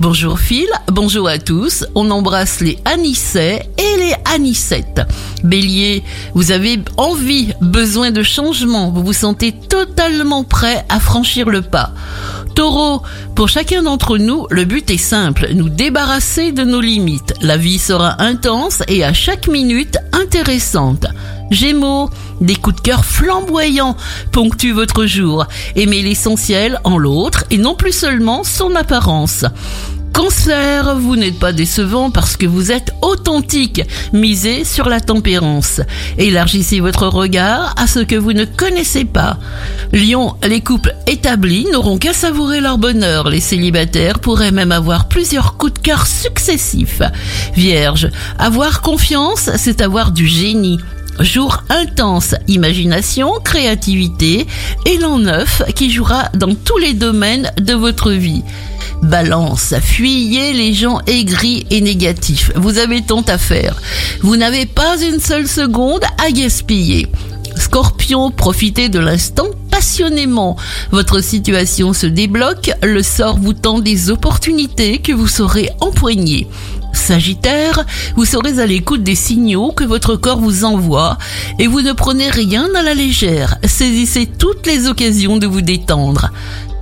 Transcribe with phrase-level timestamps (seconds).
[0.00, 1.86] Bonjour Phil, bonjour à tous.
[1.94, 5.02] On embrasse les Anissets et les Anissettes.
[5.44, 6.02] Bélier,
[6.34, 8.90] vous avez envie, besoin de changement.
[8.90, 11.92] Vous vous sentez totalement prêt à franchir le pas.
[12.56, 13.02] Taureau,
[13.36, 17.34] pour chacun d'entre nous, le but est simple, nous débarrasser de nos limites.
[17.40, 21.06] La vie sera intense et à chaque minute intéressante.
[21.54, 22.10] Gémeaux,
[22.40, 23.96] des coups de cœur flamboyants
[24.32, 25.46] ponctuent votre jour.
[25.76, 29.44] Aimez l'essentiel en l'autre et non plus seulement son apparence.
[30.12, 33.82] Cancer, vous n'êtes pas décevant parce que vous êtes authentique.
[34.12, 35.80] Misez sur la tempérance.
[36.18, 39.38] Élargissez votre regard à ce que vous ne connaissez pas.
[39.92, 43.28] Lion, les couples établis n'auront qu'à savourer leur bonheur.
[43.28, 47.02] Les célibataires pourraient même avoir plusieurs coups de cœur successifs.
[47.54, 50.78] Vierge, avoir confiance, c'est avoir du génie.
[51.20, 54.46] Jour intense, imagination, créativité,
[54.84, 58.42] élan neuf qui jouera dans tous les domaines de votre vie.
[59.02, 62.50] Balance, fuyez les gens aigris et négatifs.
[62.56, 63.80] Vous avez tant à faire.
[64.22, 67.06] Vous n'avez pas une seule seconde à gaspiller.
[67.56, 70.56] Scorpion, profitez de l'instant passionnément.
[70.90, 76.48] Votre situation se débloque, le sort vous tend des opportunités que vous saurez empoigner.
[76.94, 77.84] Sagittaire,
[78.16, 81.18] vous serez à l'écoute des signaux que votre corps vous envoie
[81.58, 83.56] et vous ne prenez rien à la légère.
[83.64, 86.30] Saisissez toutes les occasions de vous détendre.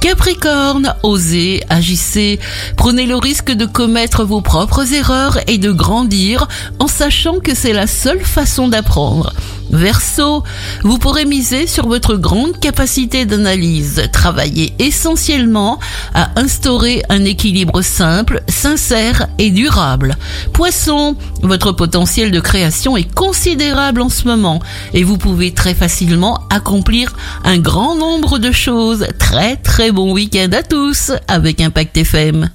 [0.00, 2.40] Capricorne, osez, agissez,
[2.76, 6.48] prenez le risque de commettre vos propres erreurs et de grandir
[6.80, 9.32] en sachant que c'est la seule façon d'apprendre.
[9.72, 10.42] Verseau,
[10.82, 15.80] vous pourrez miser sur votre grande capacité d'analyse, travailler essentiellement
[16.14, 20.16] à instaurer un équilibre simple, sincère et durable.
[20.52, 24.60] Poisson, votre potentiel de création est considérable en ce moment
[24.92, 29.06] et vous pouvez très facilement accomplir un grand nombre de choses.
[29.18, 32.50] Très très bon week-end à tous avec Impact FM.